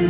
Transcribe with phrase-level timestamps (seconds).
[0.00, 0.04] Oh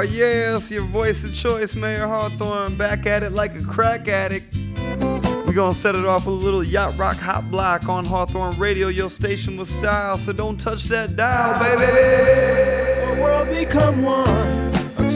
[0.00, 4.58] yes, your voice of choice, Mayer Hawthorne, back at it like a crack addict.
[5.46, 8.88] We gonna set it off with a little yacht rock hot block on Hawthorne Radio,
[8.88, 10.18] your station with style.
[10.18, 13.16] So don't touch that dial, baby.
[13.16, 14.55] The world become one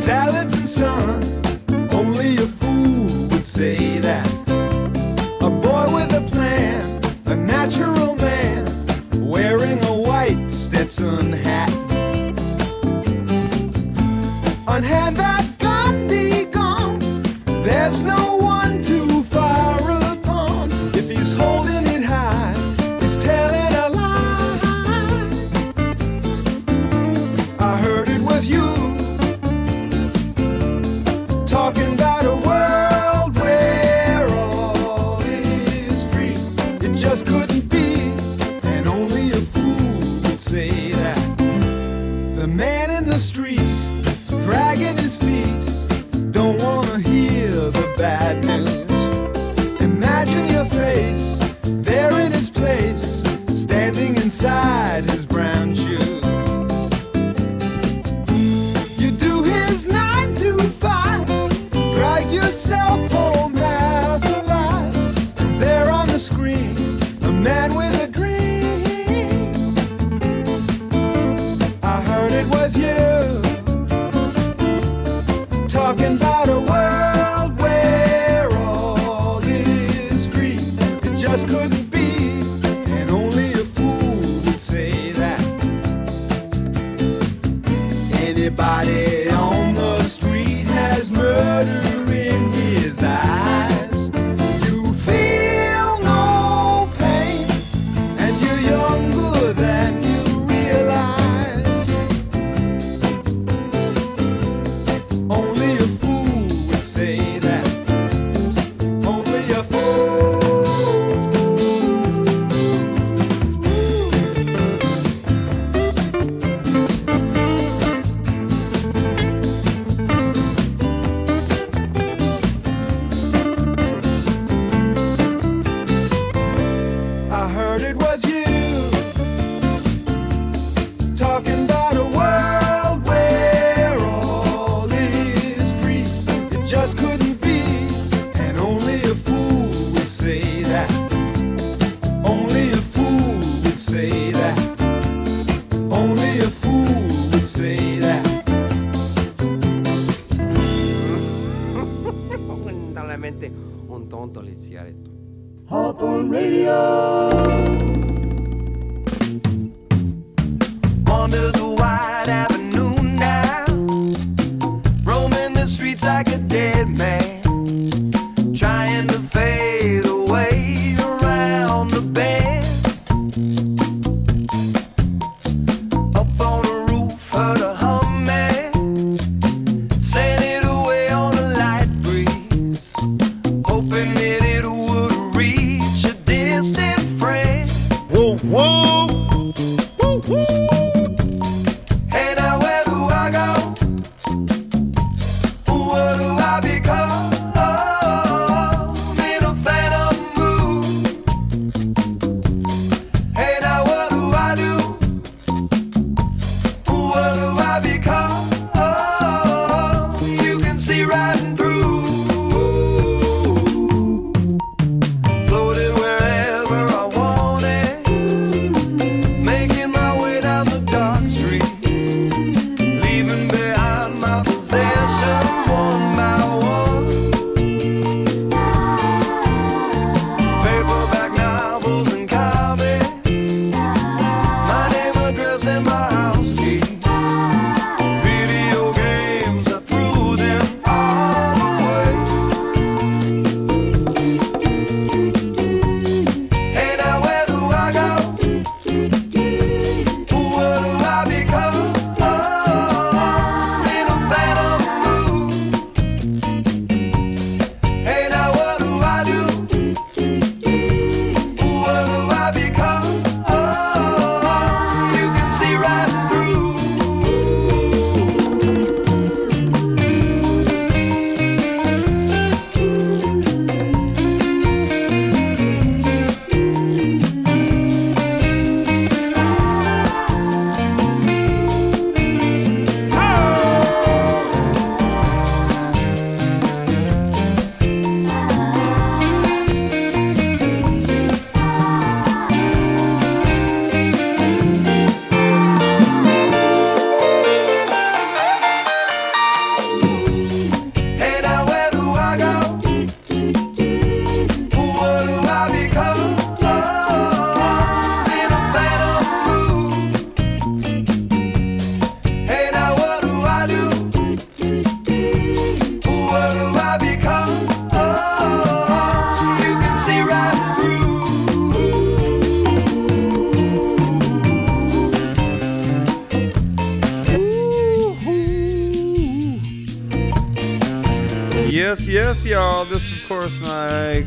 [0.00, 1.20] salads and sun.
[1.92, 4.29] Only a fool would say that.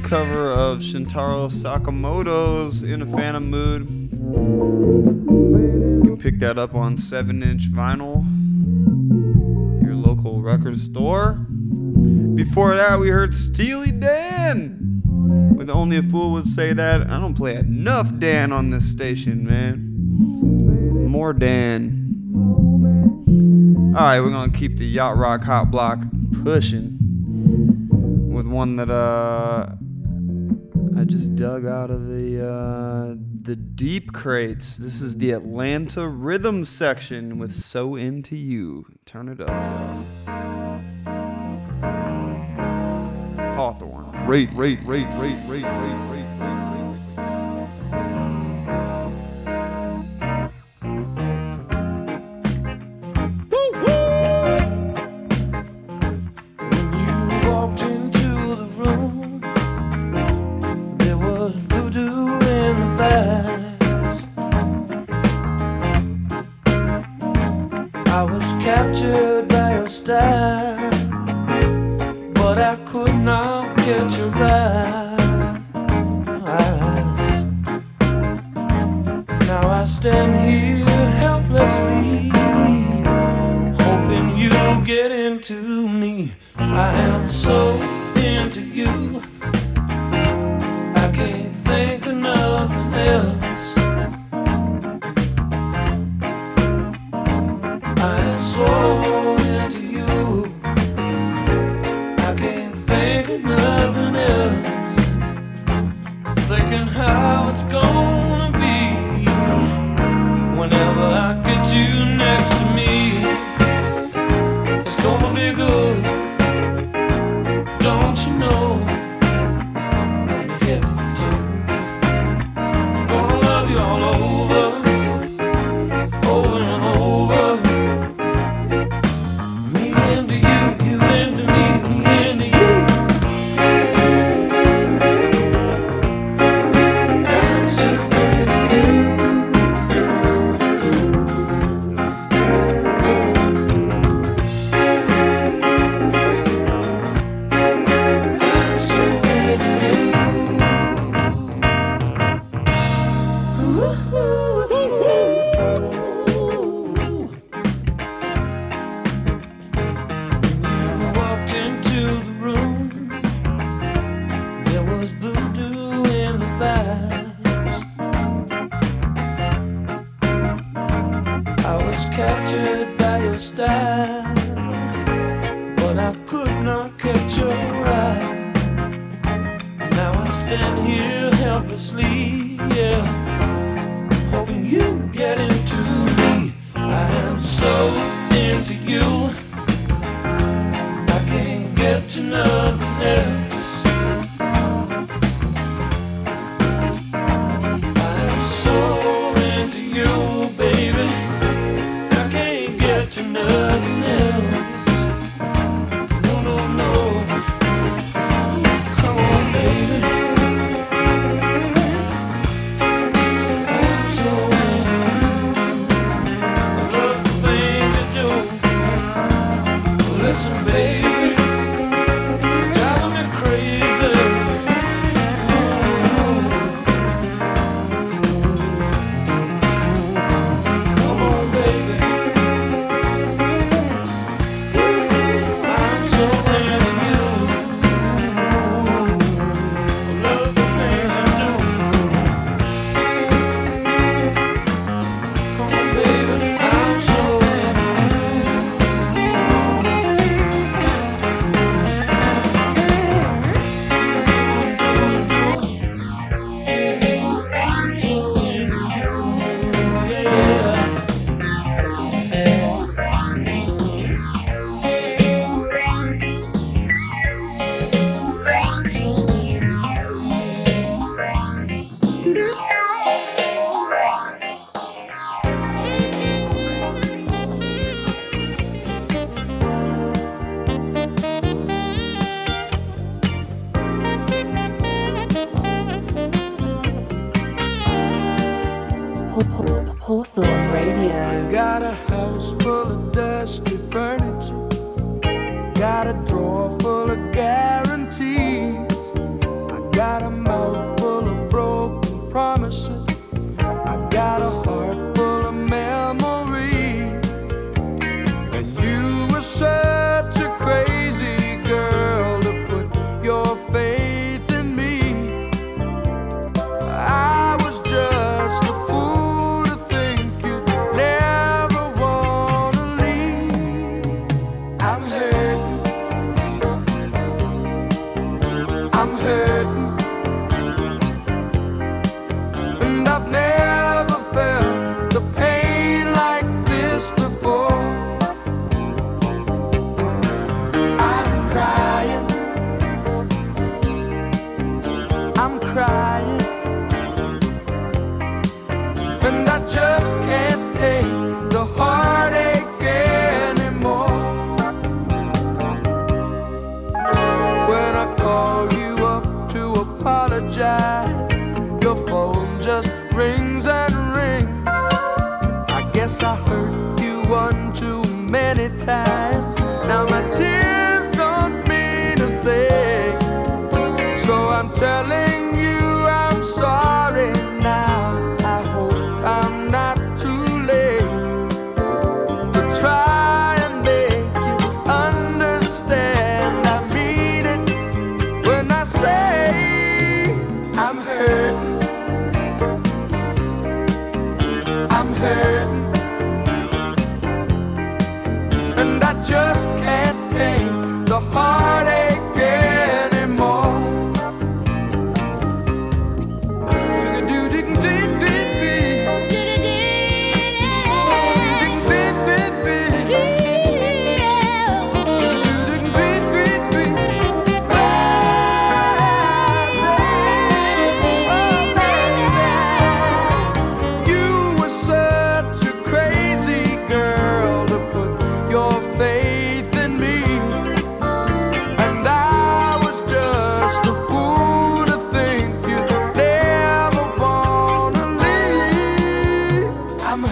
[0.03, 4.11] cover of Shintaro Sakamoto's In a Phantom Mood.
[4.13, 8.25] You can pick that up on 7 inch vinyl,
[9.81, 11.35] your local record store.
[12.35, 15.01] Before that, we heard Steely Dan
[15.55, 17.09] with Only a Fool Would Say That.
[17.09, 21.07] I don't play enough Dan on this station, man.
[21.07, 22.01] More Dan.
[23.95, 25.99] Alright, we're gonna keep the Yacht Rock Hot Block
[26.43, 26.99] pushing
[28.33, 29.75] with one that uh,
[30.95, 34.75] I just dug out of the uh, the deep crates.
[34.75, 39.49] This is the Atlanta rhythm section with "So Into You." Turn it up.
[39.49, 40.03] Y'all.
[43.55, 44.27] Hawthorne.
[44.27, 46.12] Rate, rate, rate, rate, rate, rate.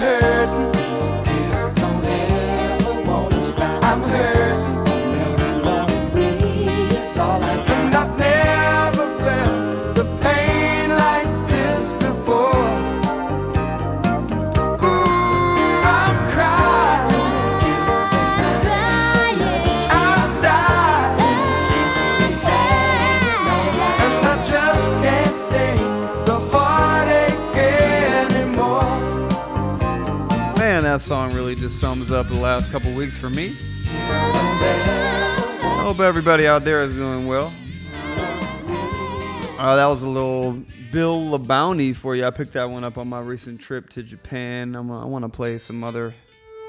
[0.04, 0.31] I'm
[31.12, 33.54] song really just sums up the last couple weeks for me.
[33.86, 37.52] I hope everybody out there is doing well.
[39.60, 40.54] Uh, that was a little
[40.94, 42.24] Bill LaBounty for you.
[42.24, 44.74] I picked that one up on my recent trip to Japan.
[44.74, 46.14] I'm, I want to play some other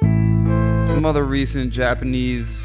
[0.01, 2.65] some other recent Japanese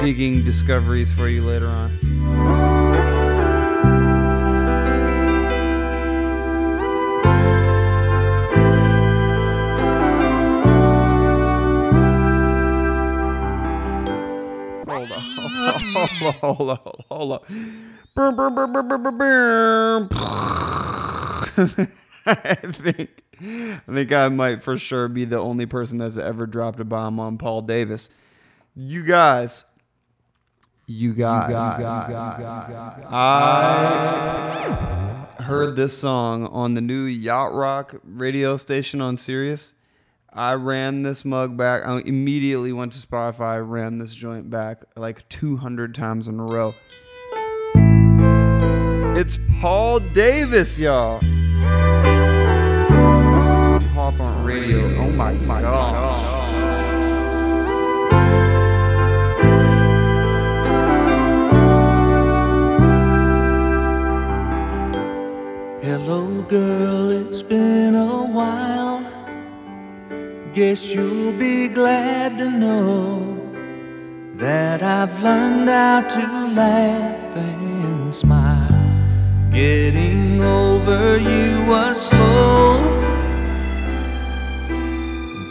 [0.00, 2.07] digging discoveries for you later on.
[16.54, 16.78] Hold on,
[17.10, 17.40] hold on.
[18.14, 20.08] Burm, burm, burm, burm, burm, burm, burm.
[22.26, 26.78] I think, I think I might for sure be the only person that's ever dropped
[26.80, 28.10] a bomb on Paul Davis.
[28.74, 29.64] You guys,
[30.86, 31.52] you guys,
[33.10, 33.46] I
[35.40, 39.74] heard this song on the new Yacht Rock radio station on Sirius.
[40.38, 41.84] I ran this mug back.
[41.84, 46.76] I immediately went to Spotify, ran this joint back like 200 times in a row.
[49.18, 51.18] It's Paul Davis, y'all.
[53.92, 54.96] Hawthorne Radio.
[55.00, 56.14] Oh my god.
[65.82, 68.87] Hello, girl, it's been a while.
[70.58, 73.38] Guess you'll be glad to know
[74.38, 78.66] that I've learned how to laugh and smile.
[79.52, 82.82] Getting over you was slow.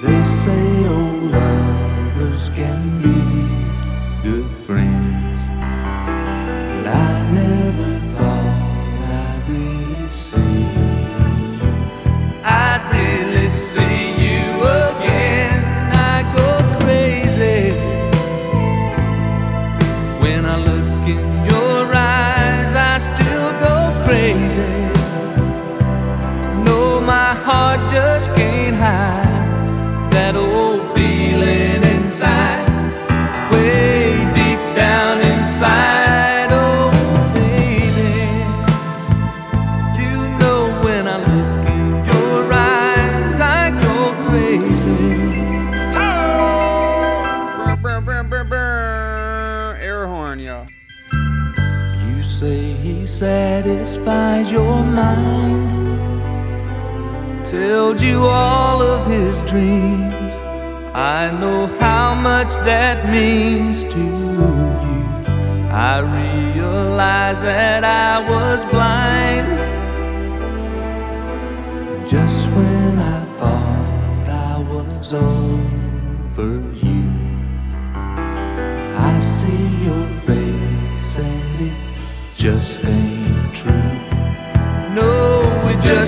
[0.04, 3.57] They say old lovers can be
[53.88, 55.72] satisfies your mind,
[57.46, 60.34] tells you all of his dreams.
[60.94, 65.06] I know how much that means to you.
[65.72, 68.66] I realize that I was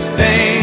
[0.08, 0.59] it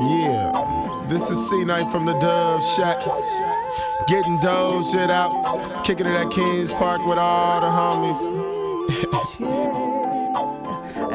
[0.00, 2.98] Yeah, this is C-Knight from the Dove Shack.
[4.06, 8.20] Getting dough shit out, kicking it at Kings Park with all the homies.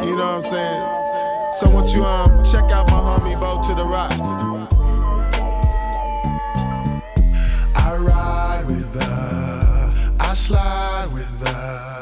[0.05, 1.53] you know what I'm saying?
[1.53, 4.11] So what you um check out my homie Bo to the Rock.
[7.75, 11.92] I ride with her, I slide with her.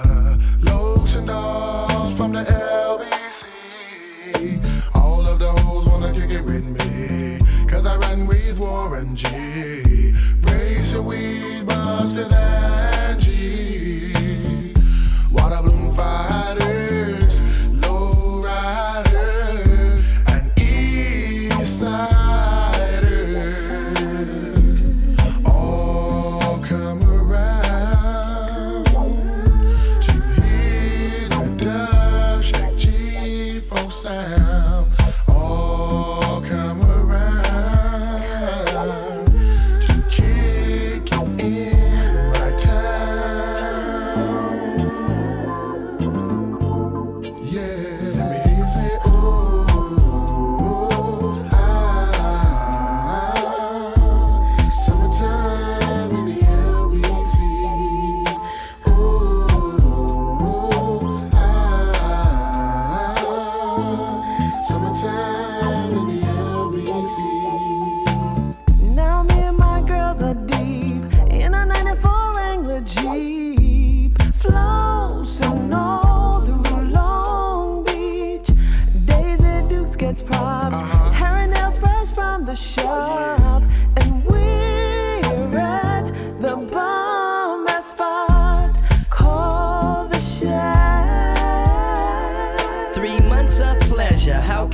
[9.12, 10.14] Warren G.
[10.42, 12.32] Brace your weed busters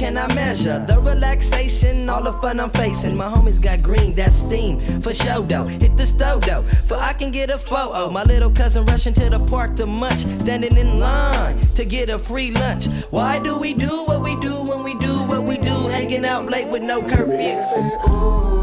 [0.07, 3.17] can I measure the relaxation, all the fun I'm facing?
[3.17, 5.65] My homies got green, that's steam for show though.
[5.65, 8.09] Hit the stove though, for I can get a photo.
[8.09, 12.17] My little cousin rushing to the park to munch, standing in line to get a
[12.17, 12.87] free lunch.
[13.09, 15.75] Why do we do what we do when we do what we do?
[15.89, 18.56] Hanging out late with no curfew.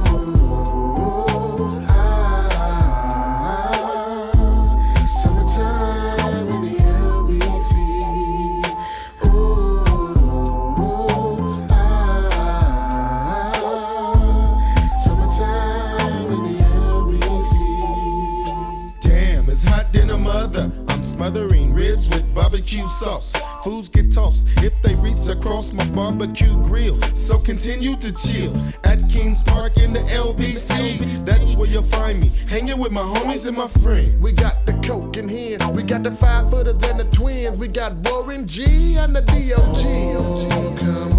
[21.25, 23.33] Smothering ribs with barbecue sauce.
[23.63, 27.01] Foods get tossed if they reach across my barbecue grill.
[27.15, 31.25] So continue to chill at Kings Park in the LBC.
[31.25, 34.21] That's where you'll find me, hanging with my homies and my friends.
[34.21, 35.57] We got the coke in here.
[35.73, 37.57] We got the five footer than the twins.
[37.57, 40.79] We got Warren G and the DOG.
[40.79, 41.14] Come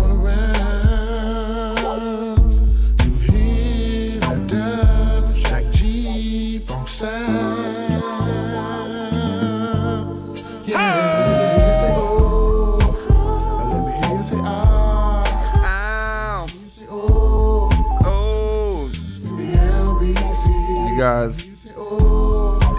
[21.06, 21.68] guys.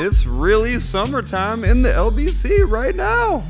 [0.01, 3.45] It's really summertime in the LBC right now.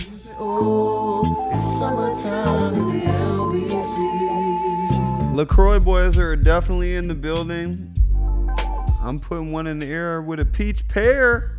[5.35, 7.91] LaCroix boys are definitely in the building.
[9.01, 11.57] I'm putting one in the air with a peach pear.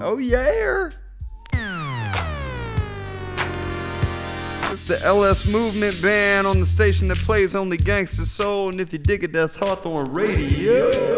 [0.00, 0.90] Oh, yeah.
[4.72, 8.70] It's the LS Movement Band on the station that plays only gangster soul.
[8.70, 11.17] And if you dig it, that's Hawthorne Radio.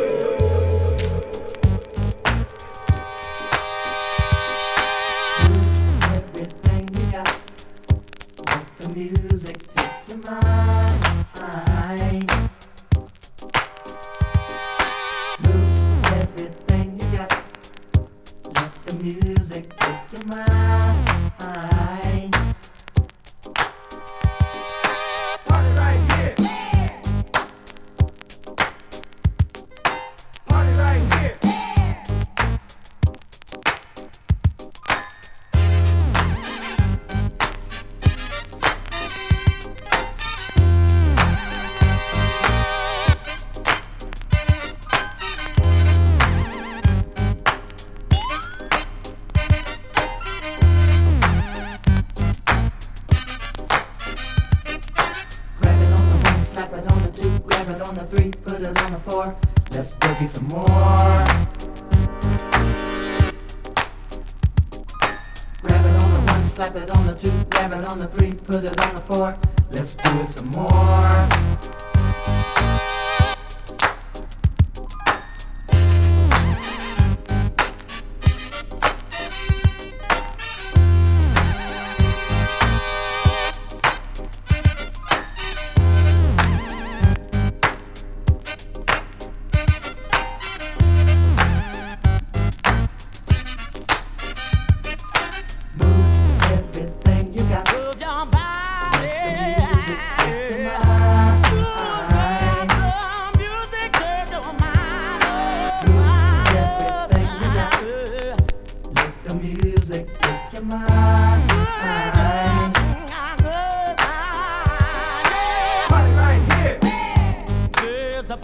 [118.31, 118.39] The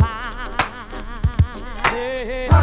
[1.93, 2.56] Yeah.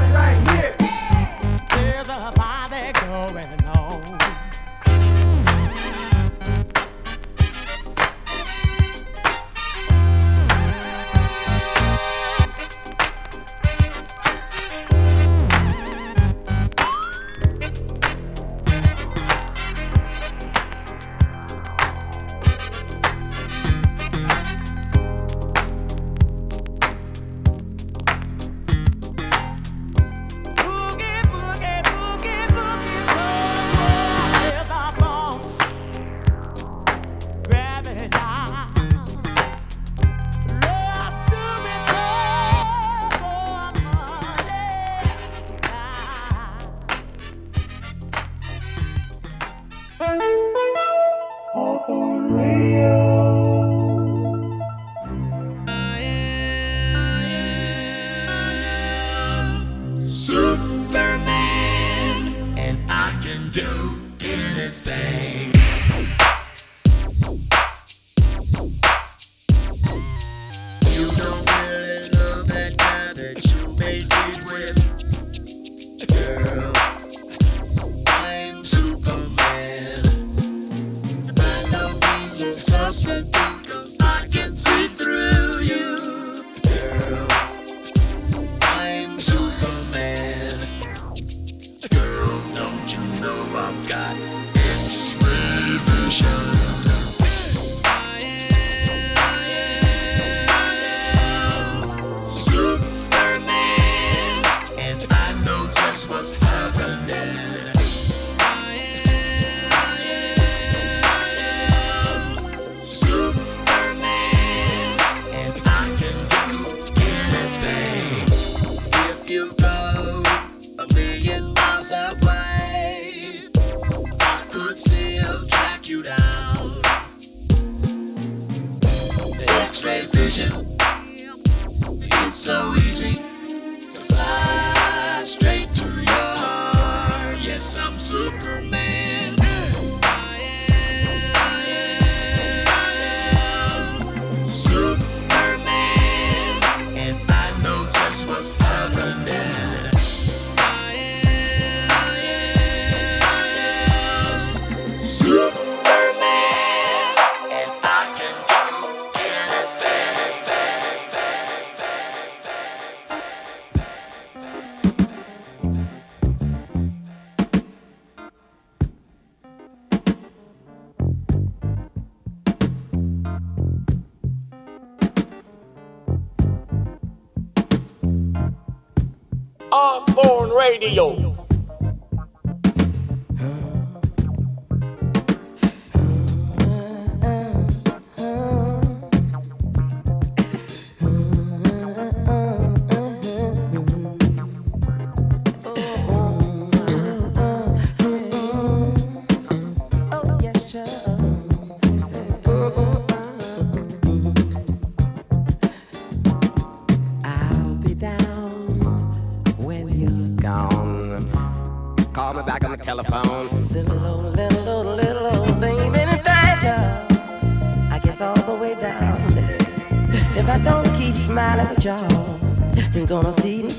[180.84, 181.23] Radio.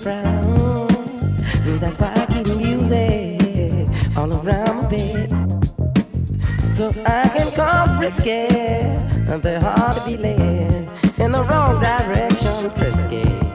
[0.04, 3.88] That's why I keep music
[4.18, 5.30] all around my bed.
[6.70, 10.88] So I can come frisky, they're hard to be led
[11.18, 13.53] in the wrong direction, frisky.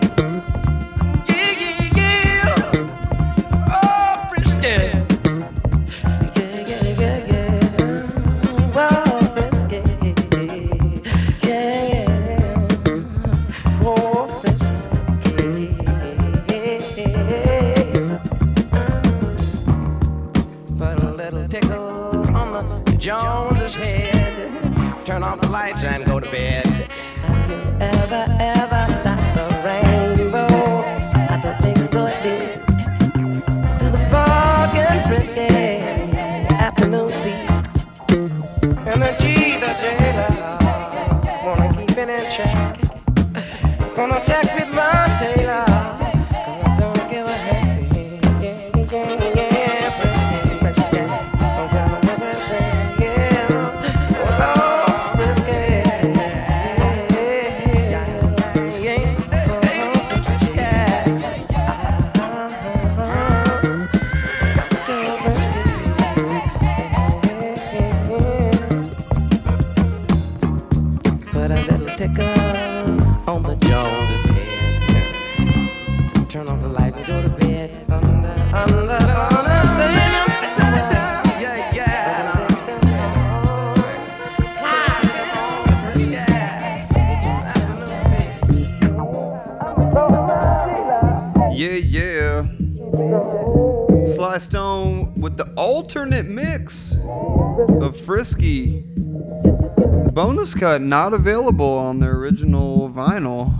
[100.60, 103.54] Cut not available on the original vinyl.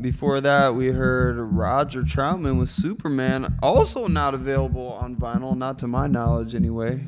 [0.00, 5.86] Before that, we heard Roger Troutman with Superman, also not available on vinyl, not to
[5.86, 7.04] my knowledge anyway.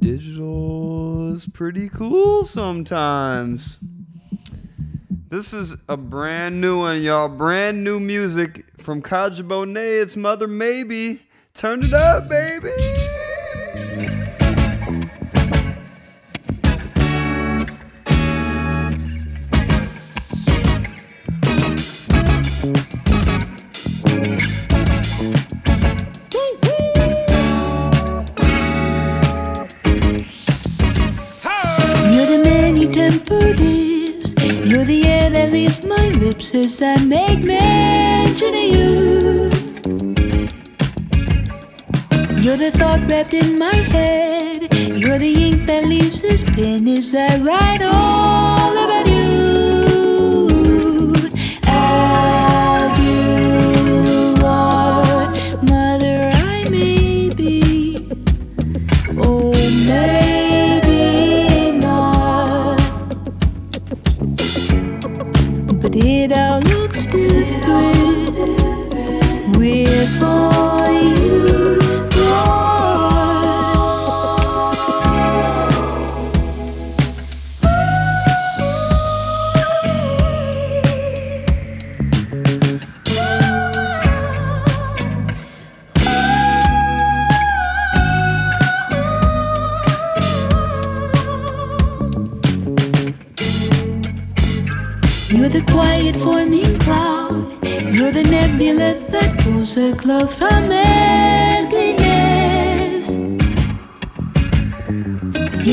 [0.00, 3.78] Digital is pretty cool sometimes.
[5.28, 7.28] This is a brand new one, y'all.
[7.28, 10.02] Brand new music from Kadhja Bonet.
[10.02, 11.22] It's Mother Maybe.
[11.54, 13.01] Turn it up, baby.
[36.82, 39.50] I make mention of you.
[42.42, 44.74] You're the thought wrapped in my head.
[44.74, 48.11] You're the ink that leaves this pen as I write all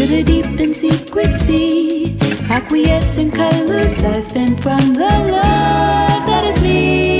[0.10, 2.18] the deep and secret sea,
[2.50, 7.19] acquiescent colors siphoned from the love that is me.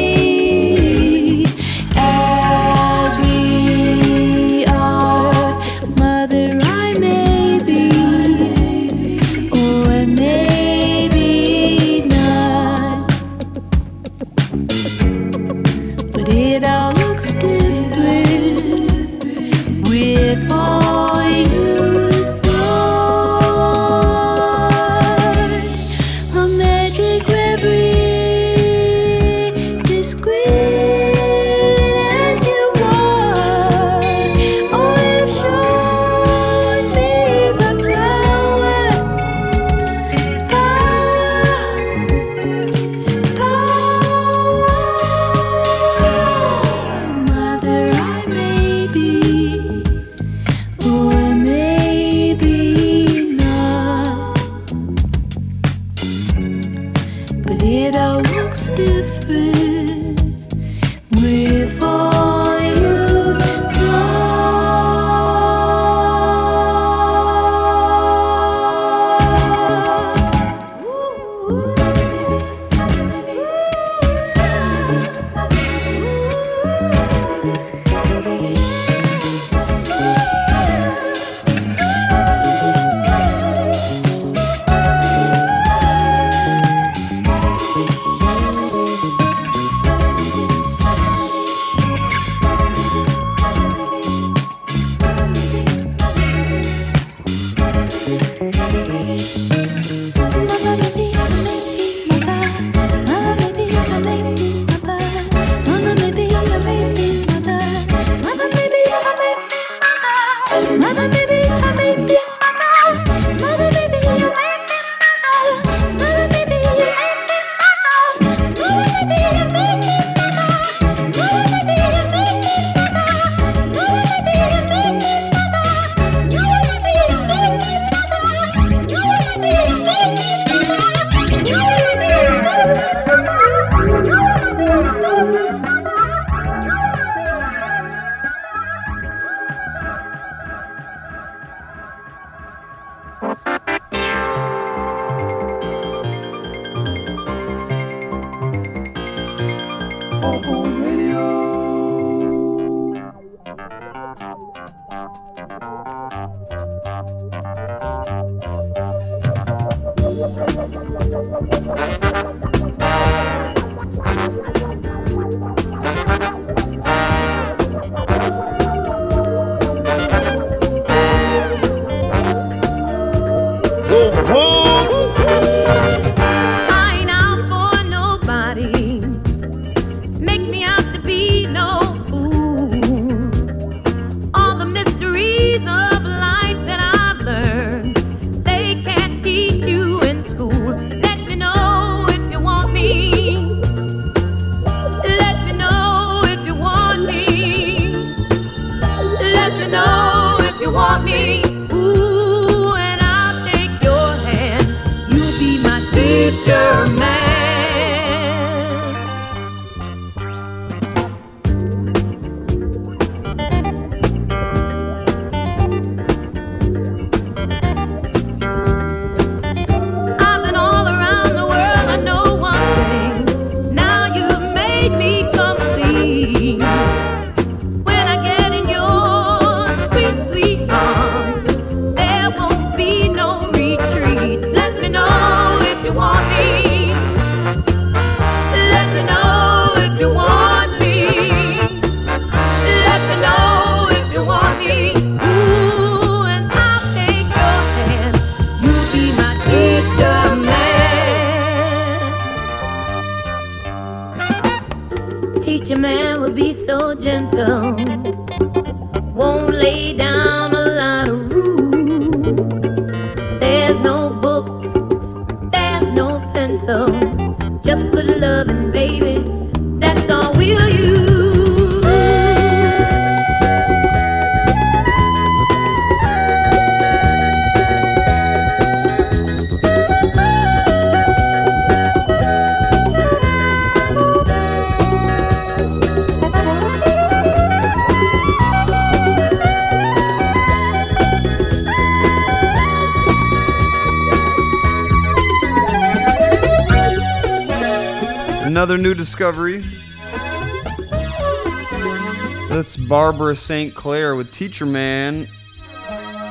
[303.30, 303.76] Barbara St.
[303.76, 305.28] Clair with Teacher Man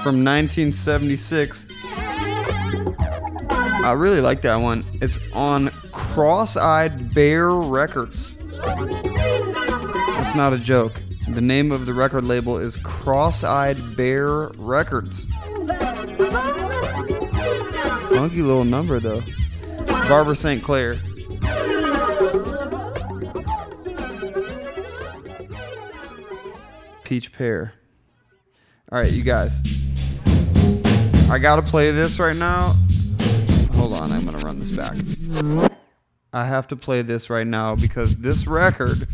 [0.02, 1.64] from 1976.
[1.86, 4.84] I really like that one.
[5.00, 8.34] It's on Cross Eyed Bear Records.
[8.64, 11.00] That's not a joke.
[11.28, 15.26] The name of the record label is Cross Eyed Bear Records.
[18.08, 19.22] Funky little number, though.
[19.86, 20.64] Barbara St.
[20.64, 20.96] Clair.
[27.08, 27.72] Peach Pear.
[28.92, 29.62] All right, you guys.
[31.30, 32.76] I gotta play this right now.
[33.72, 34.94] Hold on, I'm gonna run this back.
[36.34, 39.08] I have to play this right now because this record,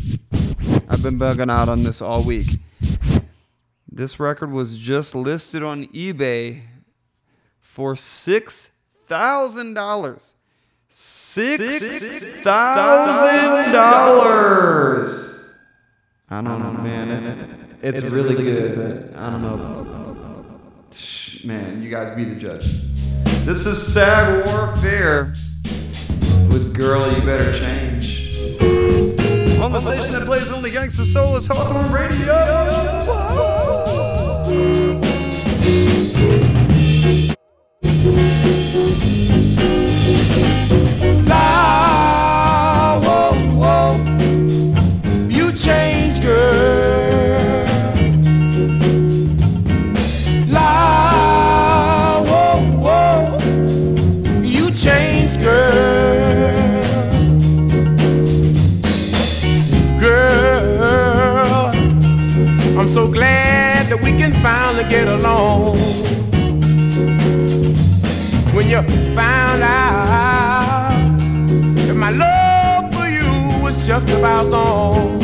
[0.89, 2.59] I've been bugging out on this all week.
[3.89, 6.63] This record was just listed on eBay
[7.61, 8.71] for six
[9.05, 10.33] thousand dollars.
[10.89, 11.61] Six
[12.43, 15.34] thousand dollars.
[16.27, 17.11] I don't know, man.
[17.11, 17.45] It's
[17.83, 21.83] it's really good, but I don't know if Shh, man.
[21.83, 22.65] You guys be the judge.
[23.45, 25.35] This is Sad Warfare
[26.49, 28.33] with "Girl, You Better Change."
[29.61, 33.04] On the station that plays only gangsta soul, it's Hawthorne Radio.
[69.15, 71.17] Found out
[71.75, 75.14] that my love for you was just about gone.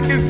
[0.00, 0.29] I can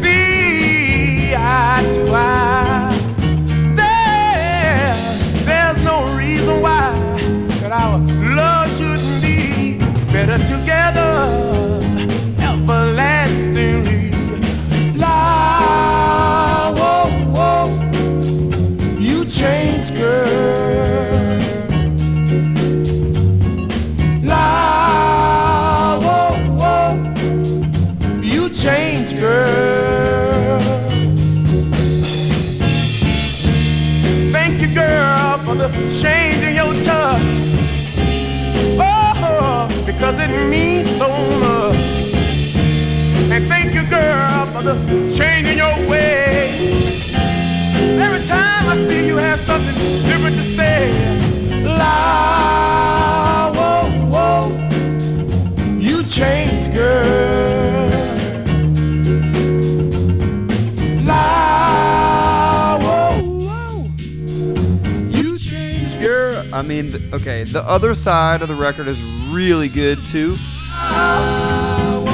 [67.13, 70.37] Okay, the other side of the record is really good too.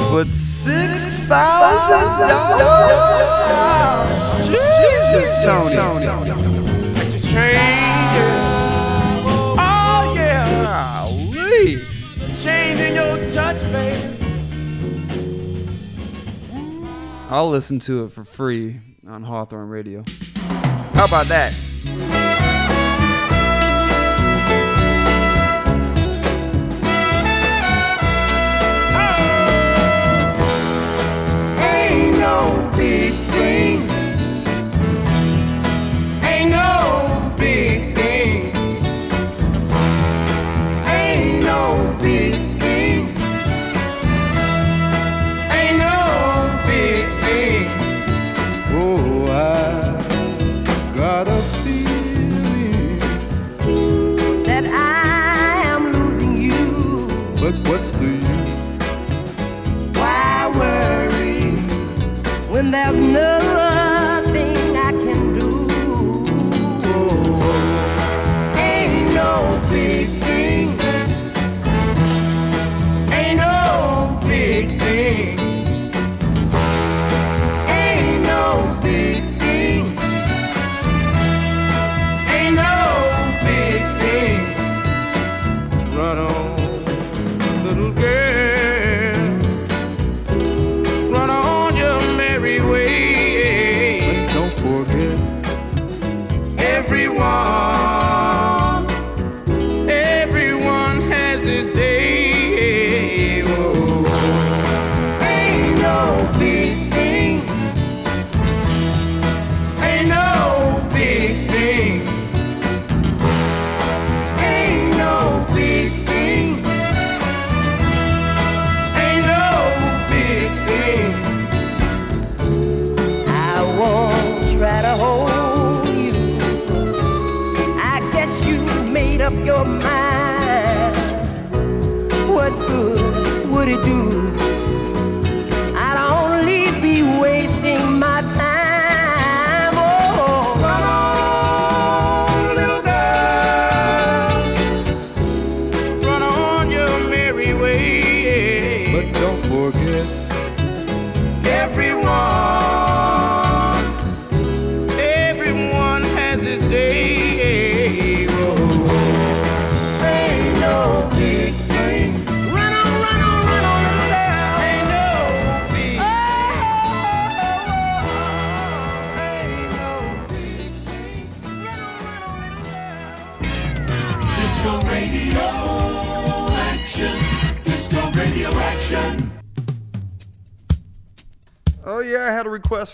[0.09, 4.47] But six thousand dollars?
[4.47, 5.75] Jesus, Tony.
[9.59, 11.03] Oh yeah.
[17.29, 20.03] I'll listen to it for free on Hawthorne Radio.
[20.93, 21.53] How about that?
[32.27, 33.76] don't be clean.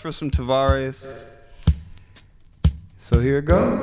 [0.04, 1.26] for some Tavares.
[2.98, 3.80] So here it goes.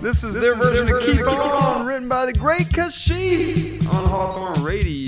[0.00, 2.68] This is this their is version their of Keep on, on, written by the great
[2.68, 5.05] Kashif on Hawthorne Radio.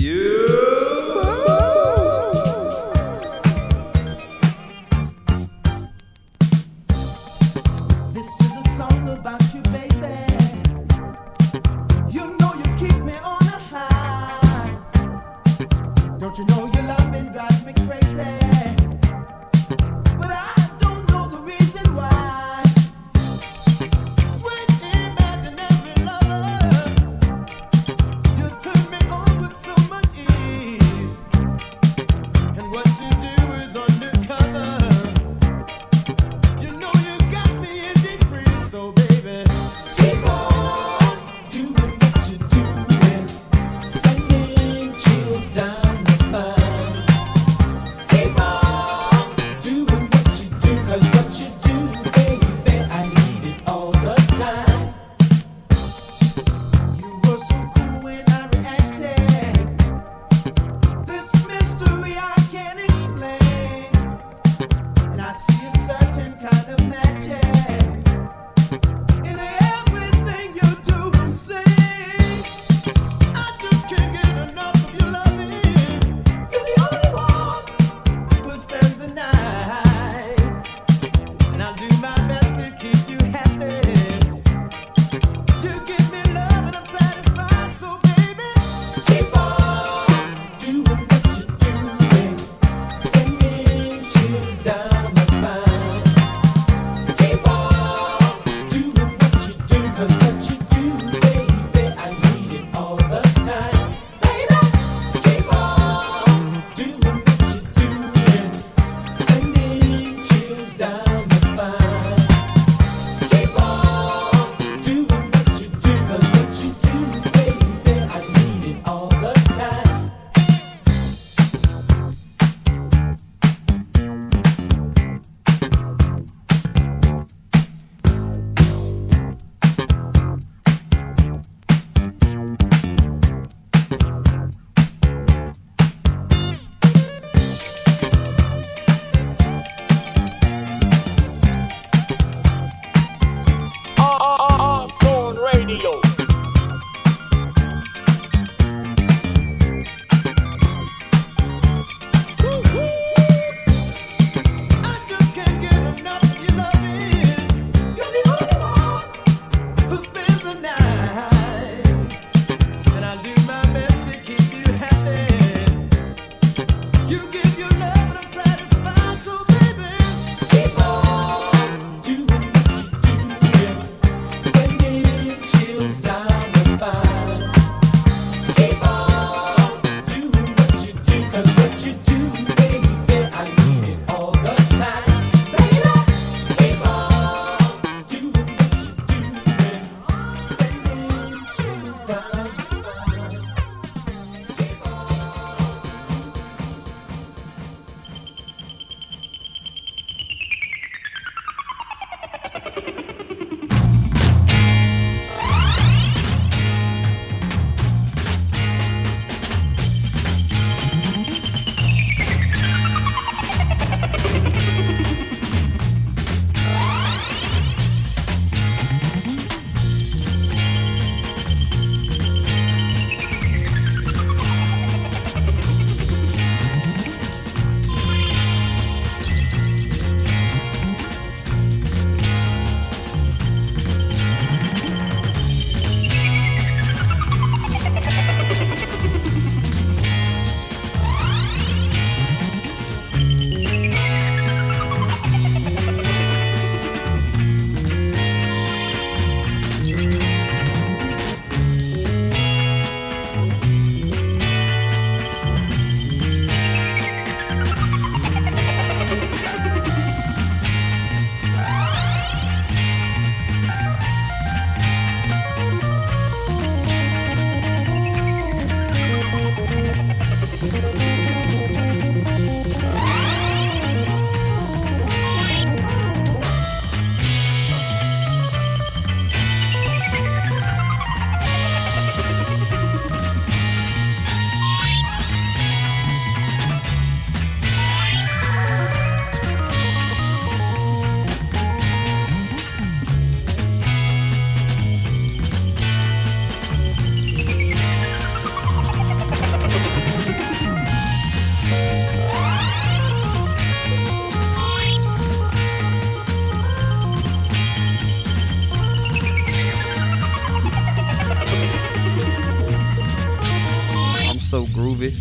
[314.99, 315.13] groovy.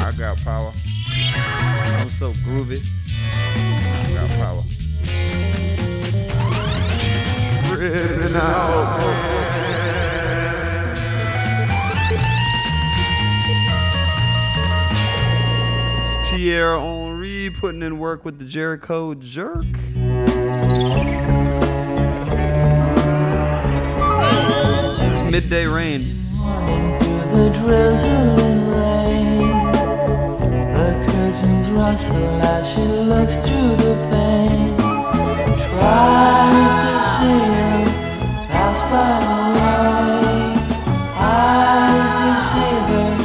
[0.00, 0.72] I got power.
[2.00, 2.82] I'm so groovy.
[3.56, 4.62] I got power.
[7.78, 9.00] Ripping out.
[16.30, 19.64] Pierre Henry putting in work with the Jericho Jerk.
[25.00, 26.24] It's midday rain.
[31.76, 34.76] Russell, as she looks through the pane.
[35.66, 37.82] Tries to see him
[38.48, 40.54] pass by away.
[41.18, 43.20] Eyes deceiving,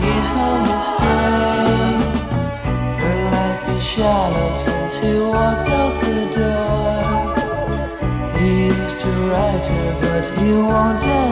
[0.00, 2.04] he's her mistake.
[3.02, 7.02] Her life is shallow since he walked out the door.
[8.38, 11.29] He used to write her, but he won't.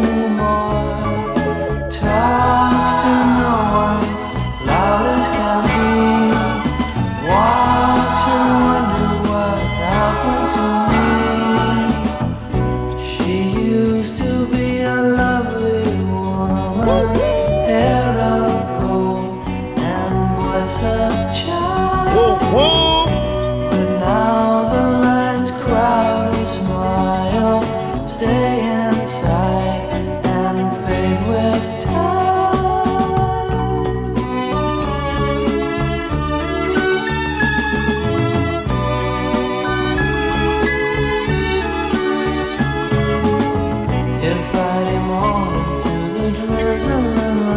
[45.82, 46.30] through the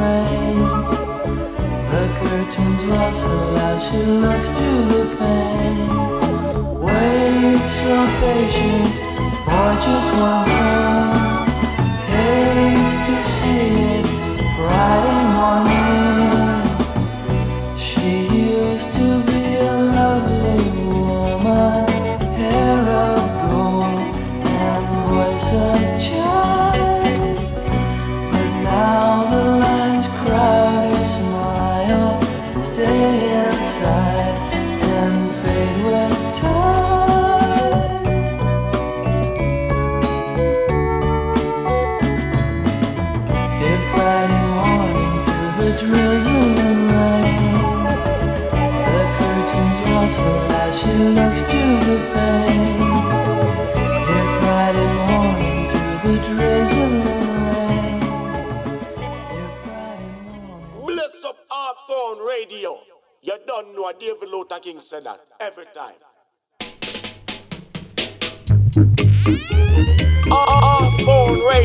[0.02, 0.60] rain.
[1.92, 6.02] The curtains rustle as she looks through the pane.
[7.82, 8.06] So
[9.46, 11.48] for just one thing.
[12.12, 14.06] Haste to see it
[14.56, 15.21] Friday.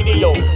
[0.07, 0.56] radio.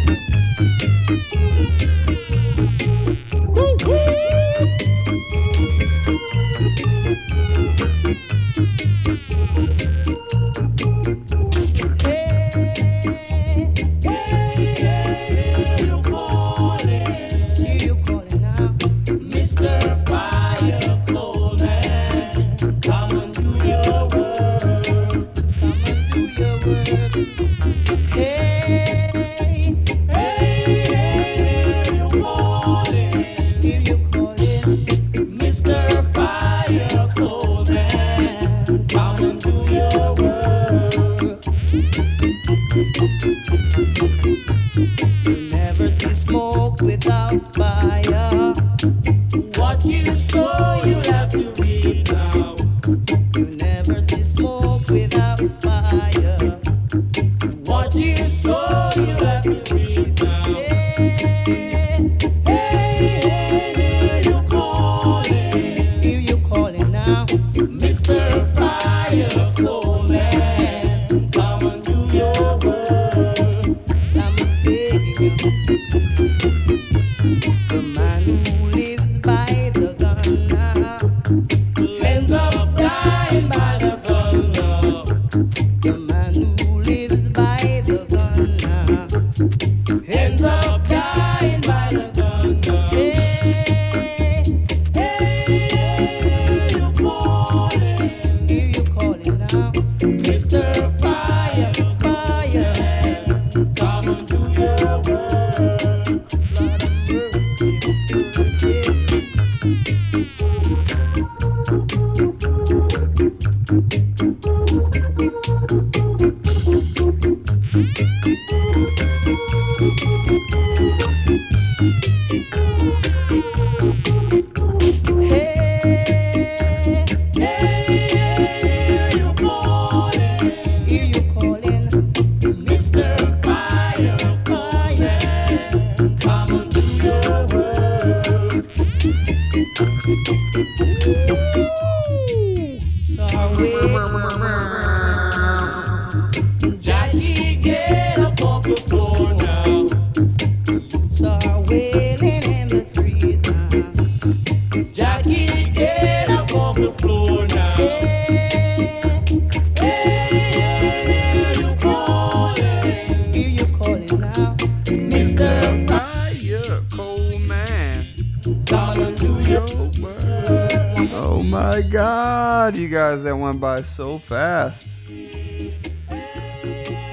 [173.16, 174.86] That went by so fast.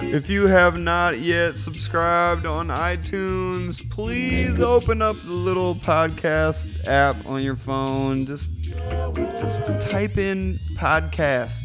[0.10, 7.26] If you have not yet subscribed on iTunes, please open up the little podcast app
[7.26, 8.28] on your phone.
[8.28, 11.62] Just just type in podcast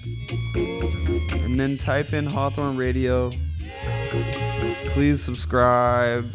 [1.33, 3.31] and then type in Hawthorne Radio.
[4.87, 6.35] Please subscribe.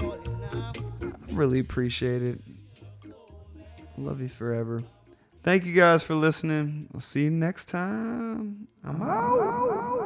[0.00, 0.72] I
[1.30, 2.40] really appreciate it.
[3.96, 4.82] Love you forever.
[5.46, 6.88] Thank you guys for listening.
[6.92, 8.66] I'll see you next time.
[8.82, 10.05] I'm out.